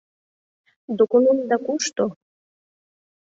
[0.97, 2.05] ДОКУМЕНТДА КУШТО?